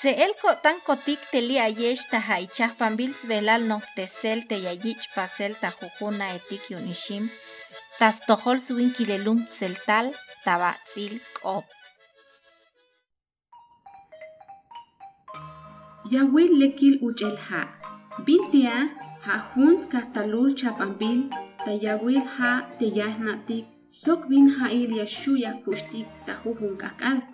Se 0.00 0.10
el 0.24 0.32
tan 0.62 0.76
kotik 0.86 1.18
teli 1.32 1.56
ayesh 1.58 2.04
ta 2.10 2.18
haichah 2.28 2.72
pambils 2.78 3.20
velal 3.30 3.62
no 3.70 3.78
tesel 3.96 4.40
te 4.48 4.56
yayich 4.66 5.04
pasel 5.14 5.52
ta 5.62 5.68
jujuna 5.78 6.26
etik 6.36 6.62
yunishim, 6.70 7.24
tas 7.98 8.16
tohol 8.26 8.58
suin 8.66 8.90
kilelum 8.96 9.40
tseltal 9.50 10.06
tabatzil 10.44 11.14
k'op. 11.36 11.64
Yawil 16.12 16.52
lekil 16.60 16.94
uchel 17.08 17.36
ha. 17.46 17.62
Bintia 18.24 18.76
ha 19.24 19.34
huns 19.50 19.82
kastalul 19.92 20.54
chapambil 20.58 21.20
ta 21.64 21.72
yawil 21.84 22.22
ha 22.34 22.52
te 22.78 22.86
Sokbin 23.88 24.52
hail 24.60 24.92
yashu 25.00 25.32
yakushtik 25.40 26.04
tahuhun 26.28 26.76
kakal. 26.76 27.24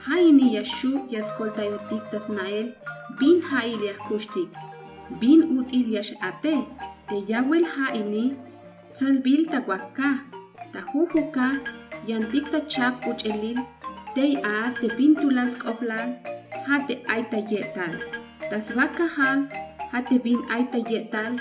Haini 0.00 0.56
yashu 0.56 1.04
yaskoltayotik 1.12 2.00
tasnael. 2.08 2.72
Bin 3.20 3.44
hail 3.44 3.76
yakushtik. 3.76 4.48
Bin 5.20 5.44
util 5.60 5.84
yash 5.84 6.16
ate. 6.24 6.64
Te 7.12 7.16
yawel 7.28 7.68
haini. 7.68 8.40
Salbil 8.96 9.44
takwaka. 9.52 10.24
Tahuhuka. 10.72 11.60
Yantik 12.08 12.48
tachap 12.48 13.04
uchelil. 13.04 13.60
Tei 14.16 14.40
a 14.40 14.72
te 14.80 14.88
pintulas 14.88 15.60
koplan. 15.60 16.24
Hate 16.64 17.04
aita 17.04 17.44
yetal. 17.52 18.00
Tasvaka 18.48 19.04
hal. 19.04 19.44
Hate 19.92 20.16
bin 20.24 20.40
aita 20.48 20.80
yetal. 20.88 21.36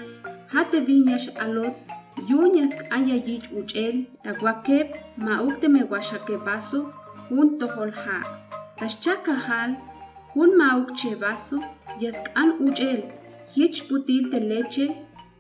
Hate 0.52 0.84
bin 0.84 1.08
yash 1.08 1.32
alot. 1.40 1.87
Yuñas 2.30 2.73
aya 2.98 3.16
yich 3.27 3.48
uchel 3.59 4.05
ta 4.23 4.31
wakep 4.41 4.88
ma 5.26 5.41
ukte 5.48 5.67
me 5.73 5.81
washake 5.91 6.35
baso 6.45 6.80
hun 7.30 7.59
tohol 7.59 7.91
ha. 8.02 8.17
Tas 8.80 8.93
chakahal 9.03 9.76
hun 10.34 10.57
ma 10.57 10.70
ukche 10.82 11.12
baso 11.24 11.57
yaskan 12.01 12.49
uchel 12.65 12.99
hich 13.54 13.79
putil 13.87 14.32
te 14.32 14.40
leche 14.51 14.85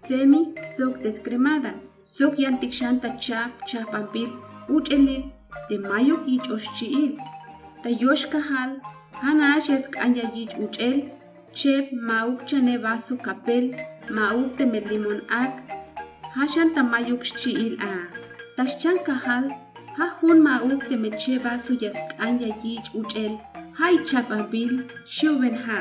semi 0.05 0.41
sok 0.75 0.93
descremada 1.03 1.73
sok 2.15 2.39
yantik 2.43 2.73
shanta 2.79 3.09
chap 3.25 3.65
chapampil 3.69 4.29
uchelil 4.75 5.23
te 5.69 5.75
mayuk 5.89 6.21
yich 6.31 6.49
oshchiil 6.55 7.11
ta 7.83 7.89
yosh 8.03 8.25
kahal 8.33 8.71
hanash 9.21 9.69
yaskanya 9.73 10.25
yich 10.37 10.55
uchel 10.65 10.97
chep 11.59 11.91
mauk 12.09 12.45
chane 12.49 12.75
vaso 12.85 13.17
kapel 13.27 13.65
mauk 14.17 14.57
te 14.57 14.65
me 14.71 14.79
limon 14.89 15.21
ak 15.41 15.66
hashan 16.37 16.75
ta 16.75 16.81
mayuk 16.93 17.23
chiil 17.41 17.73
a. 17.81 17.93
Taschan 18.57 18.97
kahal 19.05 19.45
ha 19.97 20.07
hun 20.17 20.43
mauk 20.47 20.83
te 20.89 20.95
me 21.03 21.09
che 21.21 21.37
vaso 21.45 21.73
yaskanya 21.83 22.49
yich 22.63 22.89
uchel 22.99 23.33
hay 23.79 23.95
chapampil 24.09 24.73
shuben 25.15 25.55
ha. 25.65 25.79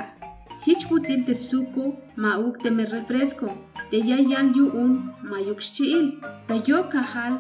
Hich 0.65 0.89
putil 0.89 1.27
te 1.29 1.35
suco 1.41 1.85
mauk 2.25 2.63
te 2.63 2.71
me 2.77 2.87
refresco 2.93 3.51
te 3.91 4.01
yayan 4.11 4.53
yu 4.57 4.67
un 4.83 4.93
mayuk 5.31 5.61
chiil 5.79 6.07
ta 6.49 6.61
yo 6.71 6.83
kahal 6.95 7.35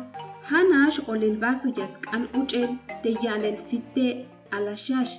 hanash 0.50 0.98
olil 1.12 1.37
vaso 1.44 1.72
yaskan 1.78 2.28
uchel 2.41 2.70
te 3.03 3.14
yalel 3.27 3.56
site 3.69 4.09
alashash 4.56 5.14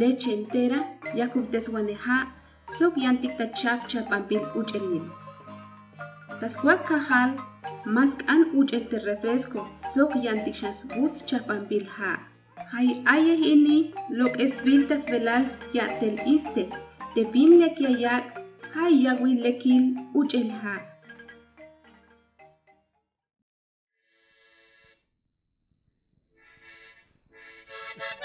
leche 0.00 0.30
entera 0.38 0.80
yakub 1.20 1.50
deswaneja 1.52 2.18
sok 2.76 2.96
yantik 3.04 3.36
ta 3.38 3.46
chap 3.60 3.88
chapampil 3.94 4.42
taskwak 6.42 6.80
kahal 6.90 7.38
mask 7.96 8.22
an 8.32 8.40
uchel 8.60 8.82
te 8.90 8.98
refresco 9.06 9.62
sok 9.92 10.14
yantik 10.24 10.56
shas 10.60 10.78
bus 10.92 11.14
chapampil 11.28 11.84
ha. 11.96 12.12
Hay 12.72 12.88
aye 13.14 13.34
ini 13.52 13.76
lok 14.18 14.34
esbil 14.44 14.82
tas 14.90 15.04
velal 15.12 15.44
ya 15.76 15.84
tel 16.00 16.16
iste 16.34 16.64
te 17.14 17.22
pin 17.32 17.50
leki 17.60 17.84
ayak 17.92 18.24
hay 18.74 18.92
yawi 19.04 19.32
lekil 19.44 19.84
uchel 20.20 20.48
ha. 20.62 20.76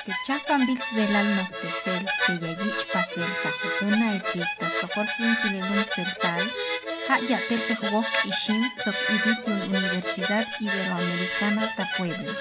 Te 0.05 0.13
chapan 0.25 0.65
bils 0.67 0.89
velal 0.97 1.27
no 1.37 1.43
tesel, 1.61 2.03
te 2.25 2.33
yayich 2.41 2.83
pasel, 2.93 3.29
ta 3.43 3.49
jujuna 3.59 4.07
etik, 4.17 4.49
tas 4.59 4.73
tohol 4.79 5.07
swin 5.13 5.33
kilelun 5.41 5.83
tseltal, 5.91 6.43
ha 7.07 7.15
ya 7.29 7.37
tel 7.47 7.61
te 7.67 7.75
jugok 7.81 8.07
ishim 8.29 8.61
sok 8.83 8.97
ibitiun 9.15 9.59
Universidad 9.71 10.45
Iberoamericana 10.65 11.63
ta 11.77 11.85
Puebla. 11.95 12.33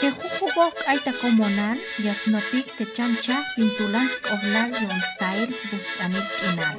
Te 0.00 0.08
jujugok 0.16 0.76
ay 0.90 0.98
ta 1.04 1.12
comunal, 1.22 1.78
yasnopik 2.04 2.66
te 2.76 2.84
chancha 2.96 3.36
pintulans 3.54 4.20
oblal 4.34 4.70
yon 4.82 5.00
stael 5.10 5.48
sbutsanil 5.60 6.26
kinal. 6.38 6.76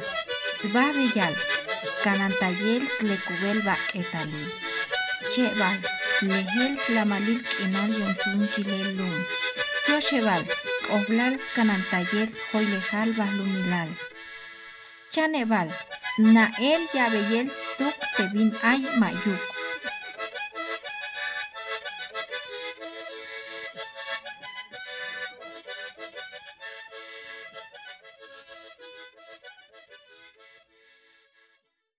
Sba 0.59 0.85
reyal, 0.97 1.35
skanantayel 1.85 2.83
slekubel 2.95 3.57
ba 3.65 3.75
etalil. 3.99 4.49
Schebal, 5.29 5.77
slehel 6.15 6.73
slamalil 6.85 7.41
kinal 7.53 7.91
yon 7.99 8.13
swin 8.21 8.45
kilelun. 8.53 9.19
Yoshebal, 9.87 10.43
Skoblal, 10.65 11.37
Skanantayel, 11.37 12.29
Schoilejal, 12.33 13.13
Balumilal. 13.17 13.89
Chanebal, 15.13 15.69
Snael, 16.15 16.81
Yabeyel, 16.95 17.51
Stuk, 17.51 17.95
Tebin, 18.15 18.55
Ay, 18.63 18.79
Mayuk. 18.99 19.54